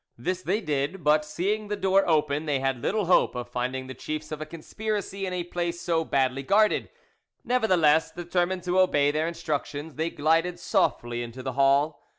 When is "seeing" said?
1.23-1.67